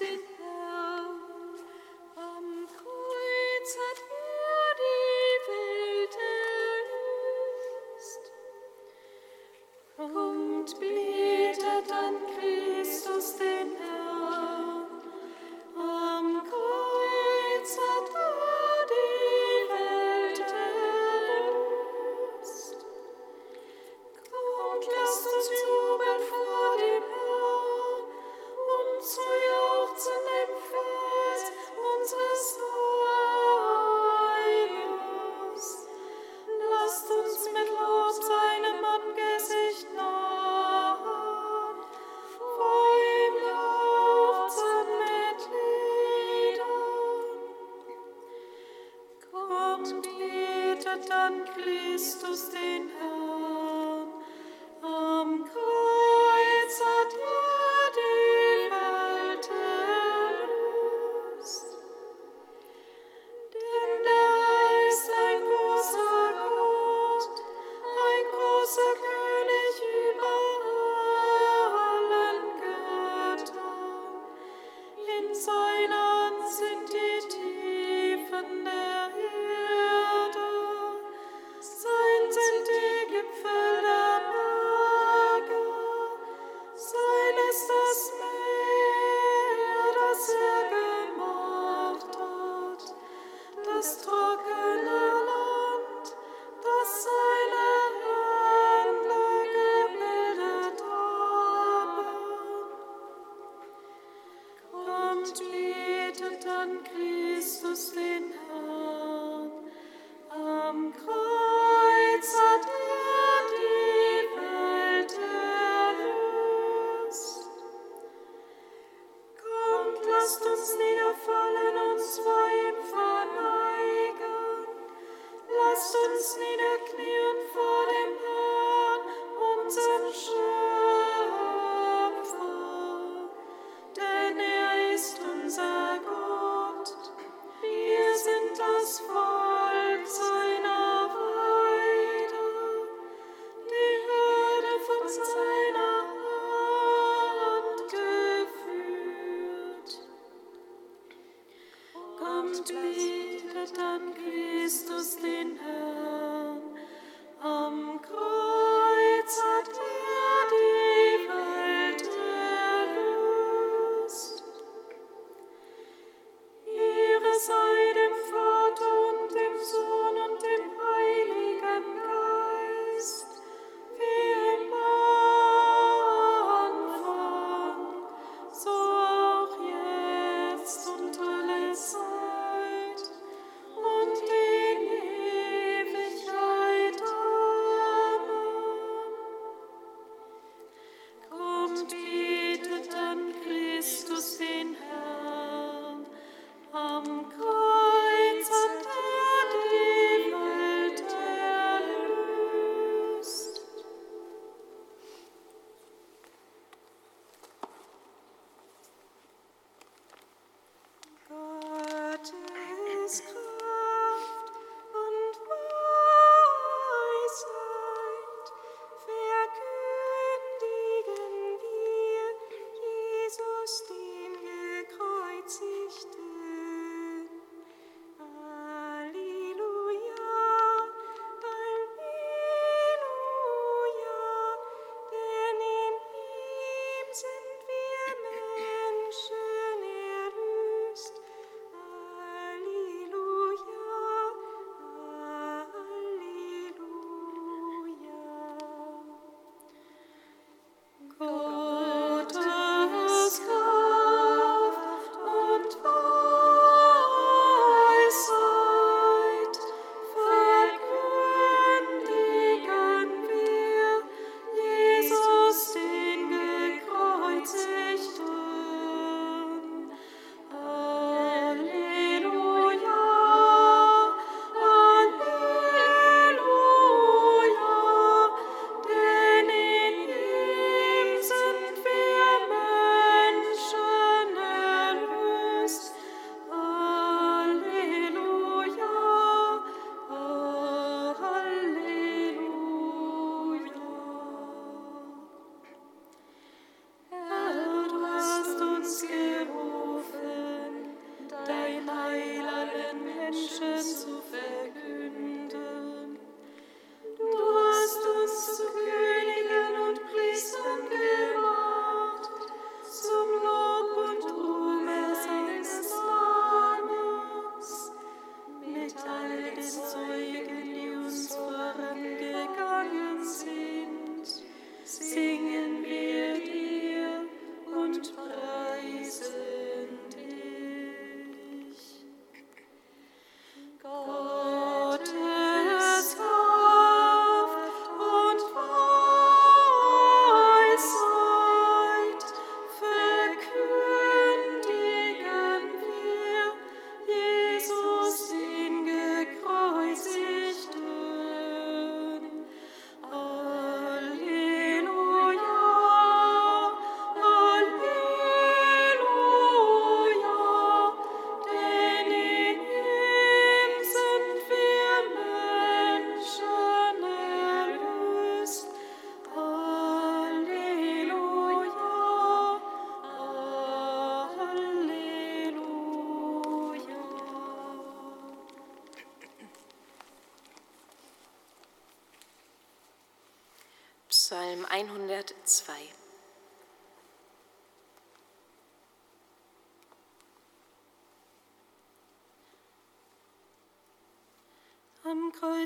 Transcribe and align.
Austin. 0.00 0.29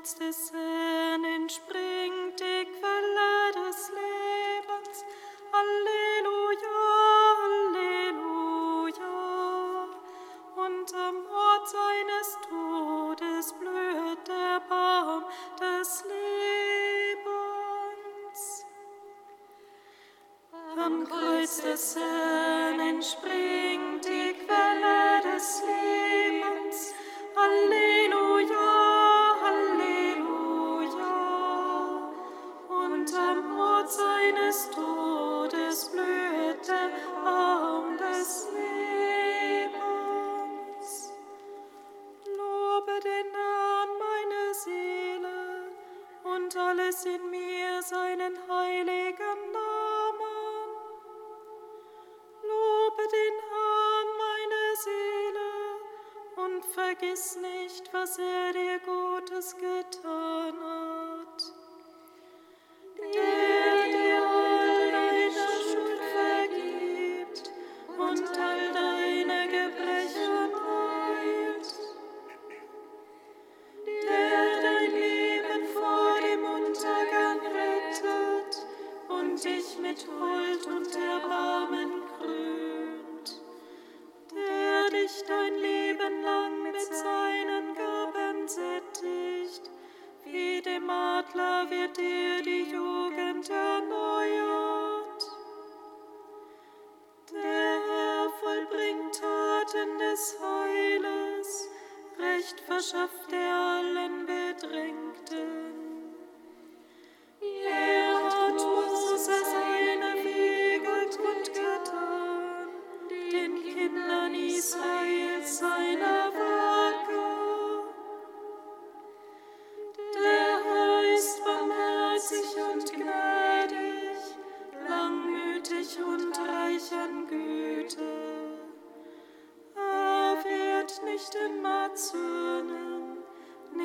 Kreuz 0.04 0.16
des 0.16 0.52
Herrn 0.52 1.24
entspringt 1.24 2.38
die 2.38 2.66
Quelle 2.78 3.52
des 3.54 3.88
Lebens. 3.88 4.96
Halleluja, 5.50 6.80
Halleluja. 7.72 9.16
Und 10.56 10.88
am 10.94 11.16
Ort 11.32 11.66
seines 11.70 12.28
Todes 12.50 13.46
blüht 13.54 14.28
der 14.28 14.60
Baum 14.68 15.24
des 15.58 16.04
Lebens. 16.04 17.24
Am 20.76 20.96
Kreuz 21.08 21.62
des 21.62 21.96
Herrn 21.96 22.78
entspringt 22.80 24.04
die 24.04 24.13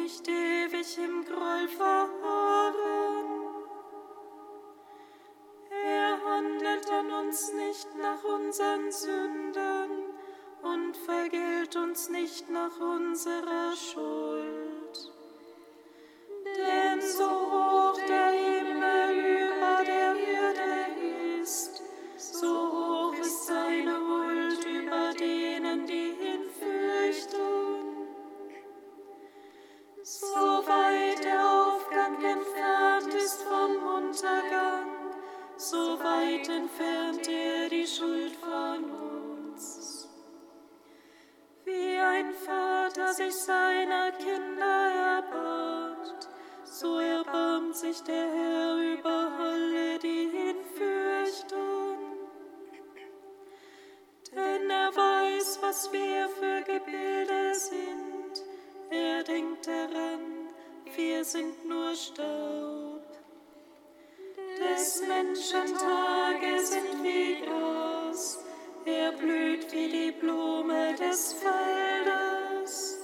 nicht 0.10 0.28
ewig 0.28 0.98
im 0.98 1.24
Groll 1.24 1.68
verharren. 1.68 3.30
Er 5.70 6.24
handelt 6.26 6.90
an 6.90 7.12
uns 7.12 7.54
nicht 7.54 7.88
nach 7.96 8.24
unseren 8.24 8.92
Sünden 8.92 9.92
und 10.64 10.98
vergilt 10.98 11.76
uns 11.76 12.10
nicht 12.10 12.50
nach 12.50 12.59
was 55.70 55.92
wir 55.94 56.28
für 56.30 56.62
Gebilde 56.64 57.54
sind. 57.54 58.34
Er 58.90 59.24
denkt 59.24 59.68
daran, 59.68 60.50
wir 60.96 61.24
sind 61.24 61.64
nur 61.68 61.94
Staub. 61.94 63.06
Des 64.58 65.04
Menschen 65.08 65.78
Tage 65.78 66.60
sind 66.60 67.04
wie 67.04 67.46
Gras, 67.46 68.40
er 68.86 69.12
blüht 69.12 69.72
wie 69.72 69.90
die 69.90 70.12
Blume 70.12 70.96
des 70.96 71.34
Feldes. 71.34 72.98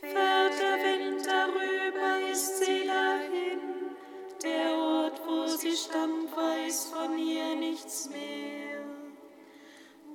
Fährt 0.00 0.56
der 0.62 0.76
Wind 0.84 1.26
darüber, 1.26 2.30
ist 2.30 2.58
sie 2.58 2.86
dahin, 2.86 3.96
der 4.44 4.78
Ort, 4.78 5.20
wo 5.26 5.46
sie 5.48 5.76
stand, 5.76 6.34
weiß 6.36 6.92
von 6.92 7.18
ihr 7.18 7.56
nichts 7.56 8.08
mehr. 8.10 8.75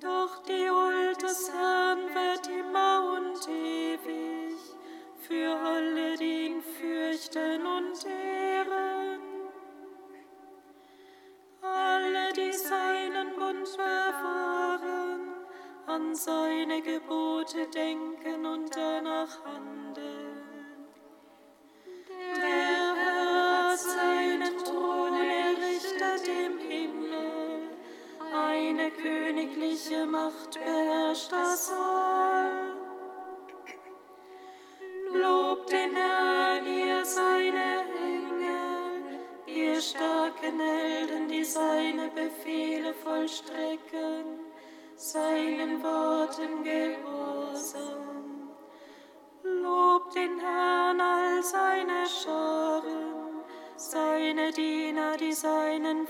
Doch 0.02 0.42
die 0.48 0.68
Huld 0.68 1.22
des 1.22 1.52
Herrn 1.54 2.00
wird 2.00 2.48
immer 2.48 3.18
und 3.18 3.48
ewig 3.48 4.56
für 5.20 5.56
alle, 5.56 6.18
die 6.18 6.48
ihn 6.48 6.62
fürchten 6.64 7.64
und 7.64 8.04
ehren. 8.08 9.22
Alle, 11.62 12.34
die 12.34 12.52
seinen 12.52 13.36
Bund 13.36 13.78
bewahren, 13.78 15.36
an 15.86 16.16
seine 16.16 16.82
Gebote 16.82 17.68
denken 17.68 18.44
und 18.44 18.76
danach 18.76 19.46
handeln. 19.46 20.42
Der 22.38 22.71
königliche 29.02 30.06
Macht 30.06 30.54
beherrscht 30.54 31.32
das 31.32 31.72
All. 31.72 32.76
Lobt 35.14 35.72
den 35.72 35.96
Herrn, 35.96 36.66
ihr 36.66 37.04
seine 37.04 37.84
Engel, 38.00 39.20
ihr 39.46 39.82
starken 39.82 40.60
Helden, 40.60 41.28
die 41.28 41.44
seine 41.44 42.10
Befehle 42.10 42.94
vollstrecken, 42.94 44.40
seinen 44.96 45.84
Worten 45.84 46.64
gehorsam. 46.64 48.52
Lobt 49.44 50.16
den 50.16 50.40
Herrn, 50.40 51.02
all 51.02 51.44
seine 51.44 52.06
Scharen, 52.08 53.44
seine 53.76 54.52
Diener, 54.52 55.18
die 55.18 55.34
seinen 55.34 56.01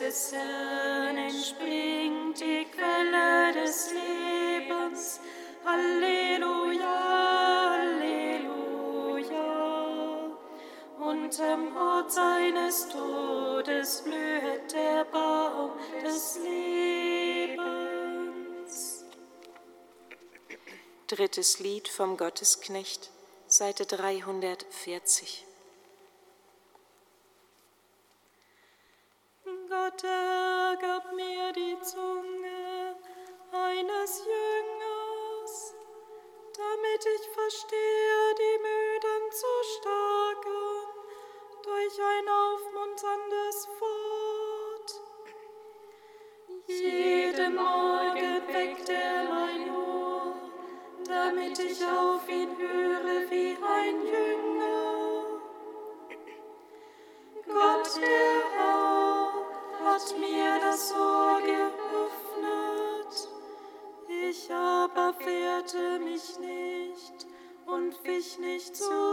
des 0.00 0.32
Herrn 0.32 1.18
entspringt 1.18 2.40
die 2.40 2.66
Quelle 2.74 3.52
des 3.52 3.90
Lebens. 3.90 4.29
Halleluja, 5.70 6.96
Halleluja. 7.70 8.80
Und 10.98 11.40
am 11.40 11.76
Ort 11.76 12.10
seines 12.10 12.88
Todes 12.88 14.02
blüht 14.02 14.72
der 14.72 15.04
Baum 15.04 15.70
des 16.02 16.40
Lebens. 16.42 17.60
Drittes 21.06 21.60
Lied 21.60 21.86
vom 21.88 22.16
Gottesknecht, 22.16 23.12
Seite 23.46 23.86
340. 23.86 25.46
Gott, 29.68 30.02
er 30.02 30.76
gab 30.80 31.12
mir 31.14 31.52
die 31.52 31.76
Zunge 31.82 32.96
eines 33.52 34.24
Jüngers, 34.24 34.79
damit 36.60 37.06
ich 37.06 37.26
verstehe, 37.30 38.34
die 38.38 38.58
Müden 38.68 39.22
zu 39.32 39.52
stärken 39.76 40.70
durch 41.62 41.96
ein 42.12 42.28
aufmunterndes 42.28 43.68
Wort. 43.80 44.90
Jeden 46.66 47.54
Morgen 47.54 48.42
weckt 48.52 48.88
er 48.90 49.24
mein 49.24 49.74
Ohr, 49.74 50.34
damit 51.06 51.58
ich 51.58 51.82
auf 51.84 52.28
ihn 52.28 52.56
höre 52.58 53.30
wie 53.30 53.56
ein 53.78 54.06
Jünger. 54.06 55.40
Gott, 57.46 57.90
der 57.96 58.36
Herr, 58.54 59.32
hat 59.84 60.18
mir 60.18 60.60
das 60.60 60.92
Ohr 60.92 61.29
und 68.20 68.26
wich 68.26 68.38
nicht 68.38 68.76
zurück. 68.76 69.09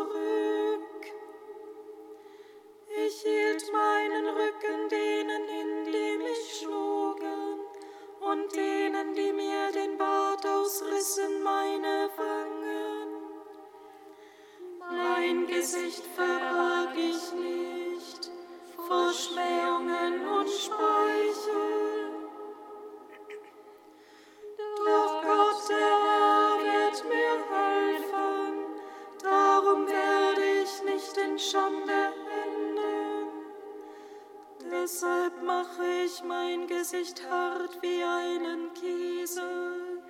Deshalb 34.89 35.43
mache 35.43 35.83
ich 36.05 36.23
mein 36.23 36.65
Gesicht 36.65 37.21
hart 37.29 37.77
wie 37.81 38.01
einen 38.01 38.73
Kiesel. 38.73 40.01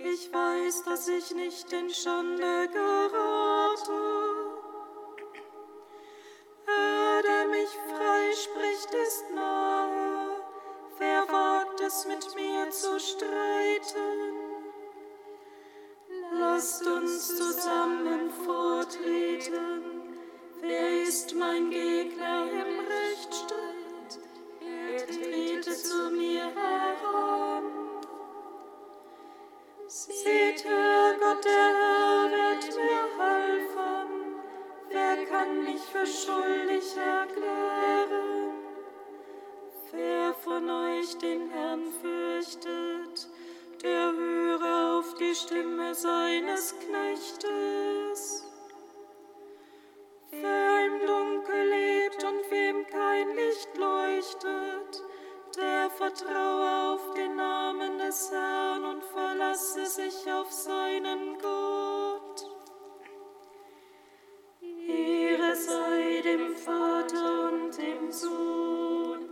Ich 0.00 0.32
weiß, 0.32 0.82
dass 0.82 1.06
ich 1.06 1.32
nicht 1.32 1.72
in 1.72 1.88
Schande 1.90 2.68
gerate. 2.72 4.25
Vertraue 56.16 56.94
auf 56.94 57.14
den 57.14 57.36
Namen 57.36 57.98
des 57.98 58.30
Herrn 58.30 58.84
und 58.84 59.04
verlasse 59.04 59.86
sich 59.86 60.30
auf 60.32 60.50
seinen 60.50 61.38
Gott. 61.38 62.50
Ehre 64.88 65.54
sei 65.54 66.22
dem 66.22 66.54
Vater 66.56 67.50
und 67.52 67.76
dem 67.76 68.10
Sohn 68.10 69.28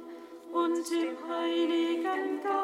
und 0.52 0.90
dem 0.90 1.16
Heiligen 1.28 2.42
Geist. 2.42 2.63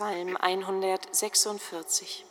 Psalm 0.00 0.34
146. 0.40 2.29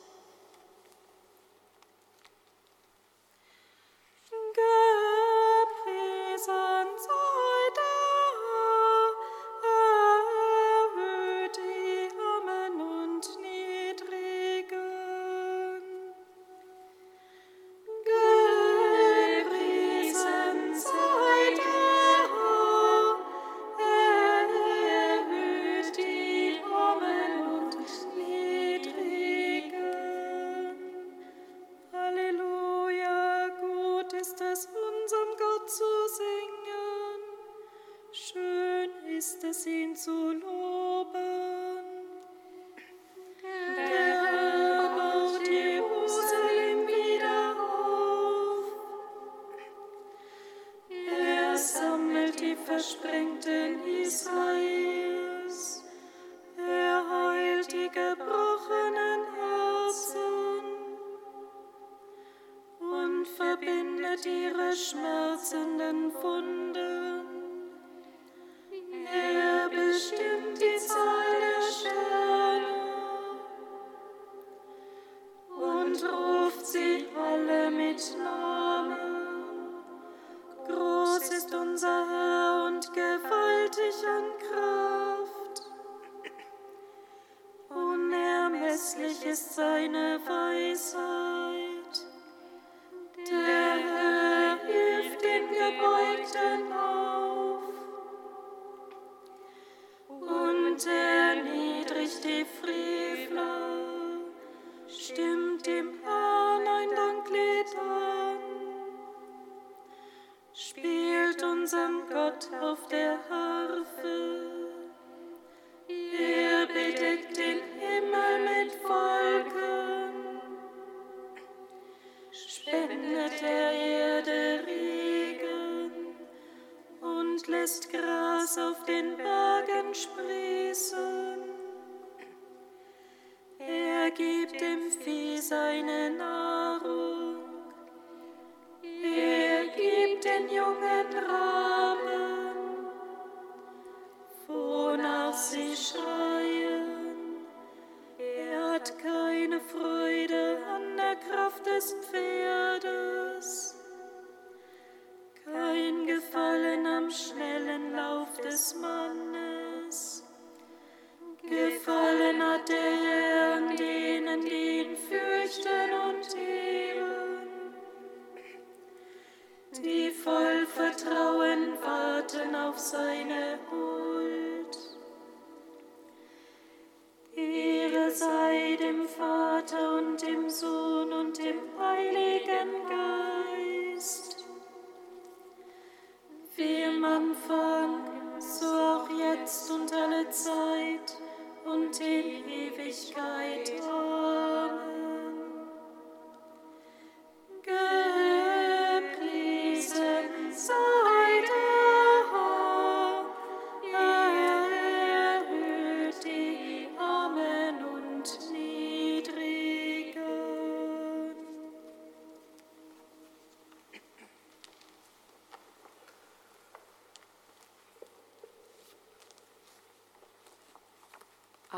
ist 89.39 89.55
seine 89.55 90.19
Weisheit. 90.25 90.38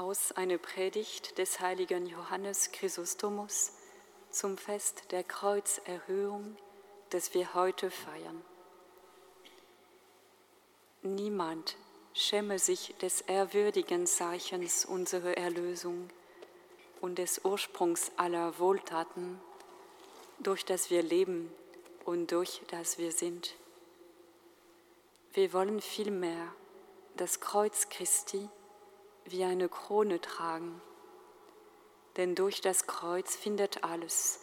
Aus 0.02 0.32
einer 0.32 0.58
Predigt 0.58 1.38
des 1.38 1.60
heiligen 1.60 2.08
Johannes 2.08 2.72
Chrysostomus 2.72 3.74
zum 4.32 4.58
Fest 4.58 5.04
der 5.12 5.24
Kreuzerhöhung, 5.24 6.58
das 7.12 7.36
wir 7.36 7.54
heute 7.54 7.92
feiern. 7.92 8.44
Niemand 11.04 11.78
schäme 12.16 12.58
sich 12.58 12.96
des 13.00 13.22
ehrwürdigen 13.22 14.08
Zeichens 14.08 14.86
unserer 14.86 15.38
Erlösung 15.38 16.10
und 17.00 17.20
des 17.20 17.46
Ursprungs 17.46 18.12
aller 18.18 18.58
Wohltaten, 18.58 19.40
durch 20.40 20.66
das 20.66 20.90
wir 20.90 21.04
leben 21.04 21.54
und 22.06 22.32
durch 22.32 22.64
das 22.72 22.98
wir 22.98 23.12
sind. 23.12 23.54
Wir 25.34 25.54
wollen 25.54 25.80
vielmehr 25.80 26.52
das 27.18 27.40
Kreuz 27.40 27.88
Christi 27.90 28.50
wie 29.32 29.44
eine 29.44 29.70
Krone 29.70 30.22
tragen, 30.22 30.82
denn 32.18 32.36
durch 32.36 32.62
das 32.62 32.88
Kreuz 32.88 33.36
findet 33.36 33.84
alles, 33.84 34.40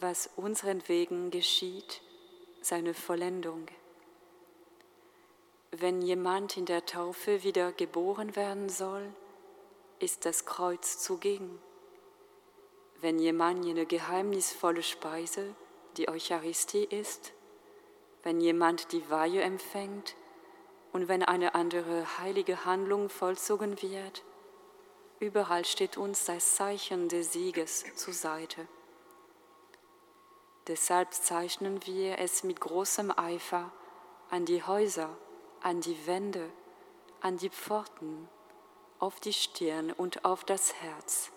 was 0.00 0.30
unseren 0.36 0.86
Wegen 0.88 1.30
geschieht, 1.30 2.02
seine 2.60 2.94
Vollendung. 2.94 3.66
Wenn 5.70 6.02
jemand 6.02 6.56
in 6.56 6.66
der 6.66 6.86
Taufe 6.86 7.42
wieder 7.42 7.72
geboren 7.72 8.36
werden 8.36 8.68
soll, 8.68 9.12
ist 9.98 10.24
das 10.24 10.44
Kreuz 10.44 10.98
zugegen. 10.98 11.58
Wenn 13.00 13.18
jemand 13.18 13.64
jene 13.64 13.86
geheimnisvolle 13.86 14.82
Speise, 14.82 15.54
die 15.96 16.08
Eucharistie 16.08 16.84
ist, 16.84 17.32
wenn 18.22 18.40
jemand 18.40 18.92
die 18.92 19.08
Weihe 19.10 19.42
empfängt 19.42 20.16
und 20.92 21.08
wenn 21.08 21.22
eine 21.22 21.54
andere 21.54 22.18
heilige 22.18 22.64
Handlung 22.64 23.08
vollzogen 23.08 23.80
wird, 23.82 24.24
überall 25.20 25.64
steht 25.64 25.96
uns 25.96 26.24
das 26.24 26.54
Zeichen 26.54 27.08
des 27.08 27.32
Sieges 27.32 27.84
zur 27.94 28.12
Seite. 28.14 28.66
Deshalb 30.66 31.14
zeichnen 31.14 31.84
wir 31.86 32.18
es 32.18 32.42
mit 32.42 32.60
großem 32.60 33.16
Eifer 33.16 33.70
an 34.30 34.44
die 34.44 34.62
Häuser, 34.62 35.16
an 35.60 35.80
die 35.80 36.06
Wände, 36.06 36.50
an 37.20 37.36
die 37.36 37.50
Pforten, 37.50 38.28
auf 38.98 39.20
die 39.20 39.32
Stirn 39.32 39.92
und 39.92 40.24
auf 40.24 40.44
das 40.44 40.74
Herz. 40.74 41.30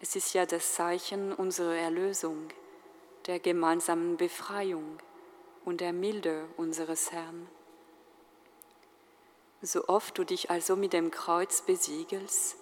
Es 0.00 0.16
ist 0.16 0.32
ja 0.32 0.46
das 0.46 0.74
Zeichen 0.74 1.32
unserer 1.32 1.76
Erlösung, 1.76 2.48
der 3.26 3.38
gemeinsamen 3.38 4.16
Befreiung 4.16 4.98
und 5.64 5.80
der 5.80 5.92
Milde 5.92 6.48
unseres 6.56 7.12
Herrn. 7.12 7.48
So 9.62 9.88
oft 9.88 10.16
du 10.16 10.24
dich 10.24 10.50
also 10.50 10.74
mit 10.74 10.94
dem 10.94 11.10
Kreuz 11.10 11.60
besiegelst, 11.60 12.56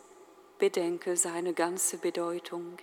bedenke 0.58 1.16
seine 1.16 1.54
ganze 1.54 1.98
Bedeutung. 1.98 2.76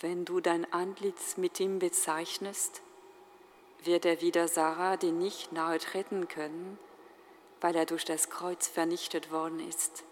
Wenn 0.00 0.24
du 0.24 0.40
dein 0.40 0.72
Antlitz 0.72 1.36
mit 1.36 1.58
ihm 1.58 1.80
bezeichnest, 1.80 2.82
wird 3.82 4.04
der 4.04 4.20
Widersacher 4.20 4.96
dir 4.96 5.10
nicht 5.10 5.52
nahe 5.52 5.78
treten 5.80 6.28
können, 6.28 6.78
weil 7.60 7.74
er 7.74 7.84
durch 7.84 8.04
das 8.04 8.30
Kreuz 8.30 8.68
vernichtet 8.68 9.32
worden 9.32 9.58
ist. 9.68 10.04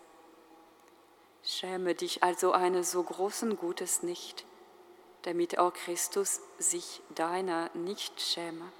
Schäme 1.45 1.95
dich 1.95 2.25
also 2.25 2.51
eines 2.51 2.91
so 2.91 3.03
großen 3.03 3.57
Gutes 3.59 4.03
nicht, 4.03 4.45
damit 5.23 5.59
auch 5.59 5.73
Christus 5.73 6.41
sich 6.59 7.01
deiner 7.15 7.71
nicht 7.75 8.21
schäme, 8.21 8.73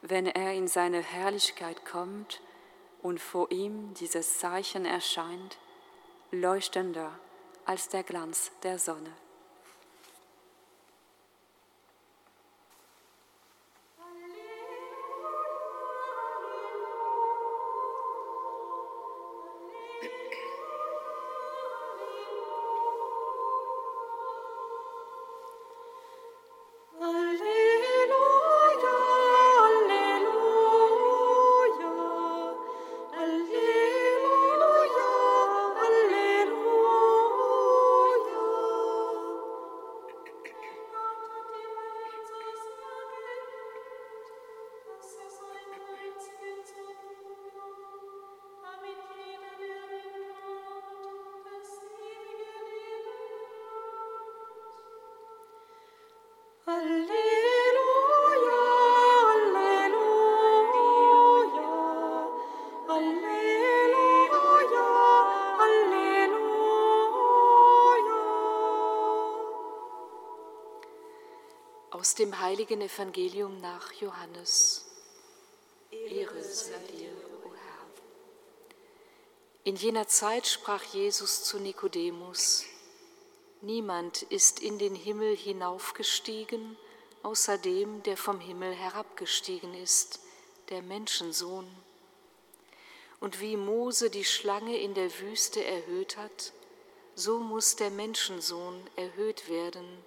wenn 0.00 0.26
er 0.26 0.52
in 0.52 0.66
seine 0.66 1.00
Herrlichkeit 1.00 1.84
kommt 1.84 2.40
und 3.02 3.20
vor 3.20 3.50
ihm 3.50 3.94
dieses 3.94 4.38
Zeichen 4.38 4.84
erscheint, 4.84 5.58
leuchtender 6.30 7.10
als 7.64 7.88
der 7.88 8.02
Glanz 8.02 8.52
der 8.62 8.78
Sonne. 8.78 9.12
Heiligen 72.52 72.82
Evangelium 72.82 73.62
nach 73.62 73.92
Johannes. 73.94 74.84
Ehre 75.90 76.42
sei 76.42 76.76
dir, 76.92 77.08
o 77.46 77.48
Herr. 77.48 77.86
In 79.64 79.76
jener 79.76 80.06
Zeit 80.06 80.46
sprach 80.46 80.82
Jesus 80.92 81.44
zu 81.44 81.58
Nikodemus, 81.60 82.66
Niemand 83.62 84.20
ist 84.24 84.60
in 84.60 84.78
den 84.78 84.94
Himmel 84.94 85.34
hinaufgestiegen, 85.34 86.76
außer 87.22 87.56
dem, 87.56 88.02
der 88.02 88.18
vom 88.18 88.38
Himmel 88.38 88.74
herabgestiegen 88.74 89.72
ist, 89.72 90.20
der 90.68 90.82
Menschensohn. 90.82 91.74
Und 93.18 93.40
wie 93.40 93.56
Mose 93.56 94.10
die 94.10 94.26
Schlange 94.26 94.76
in 94.76 94.92
der 94.92 95.10
Wüste 95.20 95.64
erhöht 95.64 96.18
hat, 96.18 96.52
so 97.14 97.38
muss 97.38 97.76
der 97.76 97.90
Menschensohn 97.90 98.78
erhöht 98.96 99.48
werden, 99.48 100.04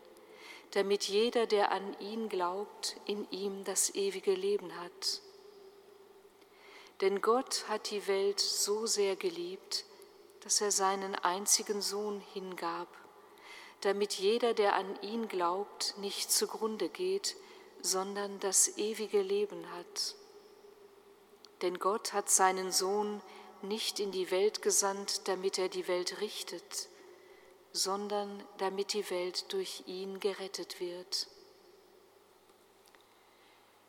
damit 0.76 1.06
jeder, 1.06 1.48
der 1.48 1.72
an 1.72 1.98
ihn 2.02 2.28
glaubt, 2.28 2.98
in 3.06 3.26
ihm 3.32 3.64
das 3.64 3.96
ewige 3.96 4.34
Leben 4.34 4.76
hat. 4.82 5.22
Denn 7.00 7.22
Gott 7.22 7.70
hat 7.70 7.92
die 7.92 8.06
Welt 8.08 8.42
so 8.42 8.86
sehr 8.86 9.16
geliebt, 9.16 9.86
dass 10.42 10.60
er 10.60 10.72
seinen 10.72 11.16
einzigen 11.16 11.82
Sohn 11.82 12.22
hingab, 12.34 12.90
damit 13.82 14.16
jeder, 14.16 14.54
der 14.54 14.76
an 14.76 15.02
ihn 15.02 15.30
glaubt, 15.30 15.96
nicht 15.98 16.30
zugrunde 16.30 16.90
geht, 16.90 17.38
sondern 17.82 18.42
das 18.42 18.78
ewige 18.78 19.22
Leben 19.22 19.72
hat. 19.72 20.16
Denn 21.62 21.80
Gott 21.80 22.12
hat 22.12 22.30
seinen 22.30 22.74
Sohn 22.74 23.22
nicht 23.62 24.02
in 24.02 24.12
die 24.12 24.30
Welt 24.30 24.62
gesandt, 24.62 25.30
damit 25.30 25.58
er 25.58 25.70
die 25.70 25.88
Welt 25.88 26.20
richtet, 26.20 26.90
sondern 27.76 28.42
damit 28.58 28.94
die 28.94 29.10
Welt 29.10 29.52
durch 29.52 29.84
ihn 29.86 30.20
gerettet 30.22 30.80
wird. 30.80 31.28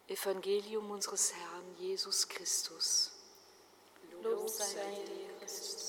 Evangelium 0.09 0.91
unseres 0.91 1.33
Herrn 1.33 1.77
Jesus 1.79 2.29
Christus. 2.29 3.13
Lob 4.23 4.49
sei 4.49 4.65
dir, 4.65 5.39
Christus. 5.39 5.86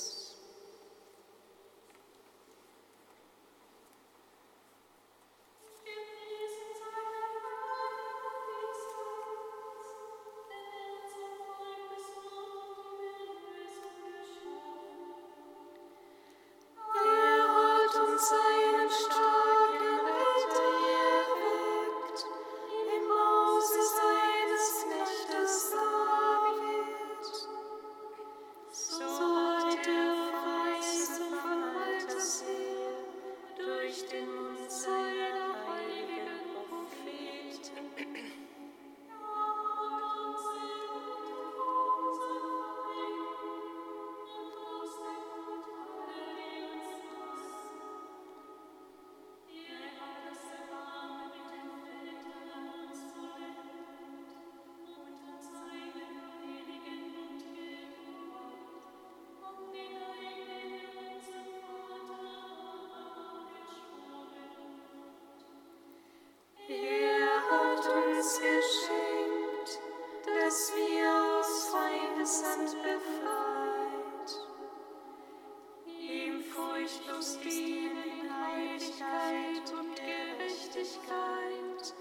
Christus 77.07 77.37
in 77.47 78.29
Heiligkeit 78.29 79.71
und 79.71 79.95
Gerechtigkeit 79.95 81.93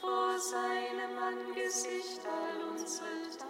vor 0.00 0.38
seinem 0.38 1.18
Angesicht 1.18 2.20
all 2.24 2.70
unsere 2.70 3.36
Tage. 3.36 3.45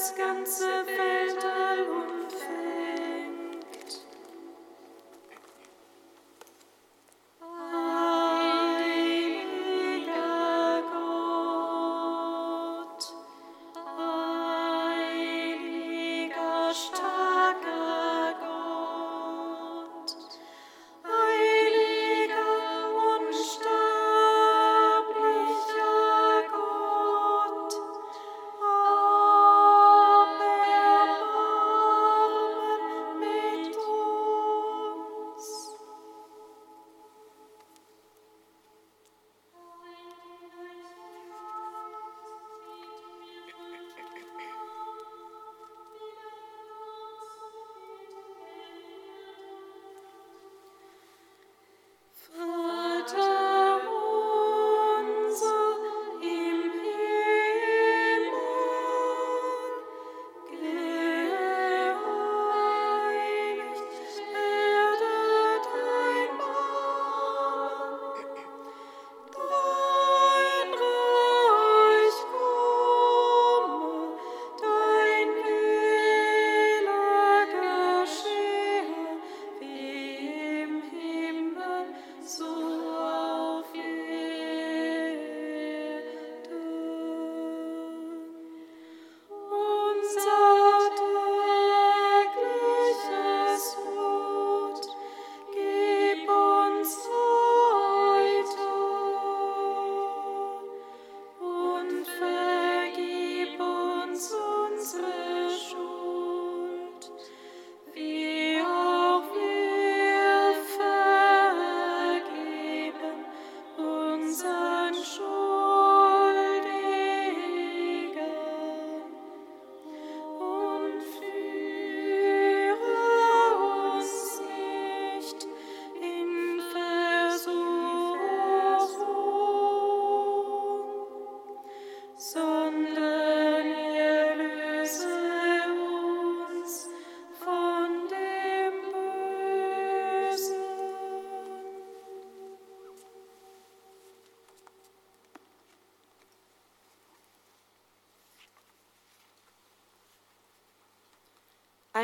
Das 0.00 0.14
ganze 0.14 0.64
Weltall 0.64 1.86
umfängt. 1.90 2.69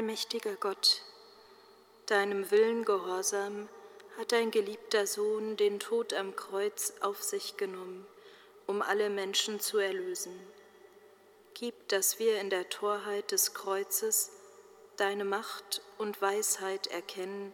Allmächtiger 0.06 0.54
Gott, 0.54 1.02
deinem 2.06 2.52
Willen 2.52 2.84
gehorsam 2.84 3.68
hat 4.16 4.30
dein 4.30 4.52
geliebter 4.52 5.04
Sohn 5.04 5.56
den 5.56 5.80
Tod 5.80 6.14
am 6.14 6.36
Kreuz 6.36 6.92
auf 7.00 7.24
sich 7.24 7.56
genommen, 7.56 8.06
um 8.68 8.82
alle 8.82 9.10
Menschen 9.10 9.58
zu 9.58 9.78
erlösen. 9.78 10.38
Gib, 11.54 11.88
dass 11.88 12.20
wir 12.20 12.40
in 12.40 12.50
der 12.50 12.68
Torheit 12.68 13.32
des 13.32 13.52
Kreuzes 13.52 14.30
deine 14.96 15.24
Macht 15.24 15.82
und 15.98 16.22
Weisheit 16.22 16.86
erkennen 16.86 17.52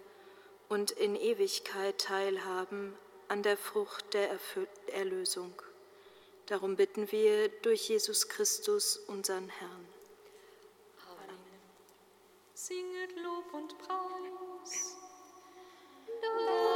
und 0.69 0.91
in 0.91 1.17
Ewigkeit 1.17 1.97
teilhaben 1.97 2.95
an 3.29 3.43
der 3.43 3.57
Frucht 3.57 4.13
der 4.13 4.29
Erlösung. 4.93 5.55
Darum 6.45 6.77
bitten 6.77 7.11
wir 7.13 7.49
durch 7.63 7.89
Jesus 7.89 8.29
Christus, 8.29 8.99
unseren 8.99 9.49
Herrn 9.49 9.92
singet 12.67 13.17
Lob 13.17 13.53
und 13.55 13.77
Preis. 13.79 14.97
Dank. 16.23 16.72